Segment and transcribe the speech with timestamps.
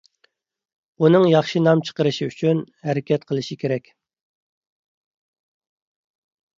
[1.03, 3.95] ئۇنىڭ ياخشى نام چىقىرىشى ئۈچۈن ھەرىكەت قىلىشى كېرەك.